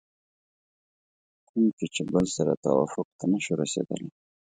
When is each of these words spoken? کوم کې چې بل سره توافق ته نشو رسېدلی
کوم 1.47 1.65
کې 1.77 1.87
چې 1.95 2.01
بل 2.13 2.25
سره 2.37 2.53
توافق 2.65 3.07
ته 3.17 3.25
نشو 3.31 3.53
رسېدلی 3.61 4.09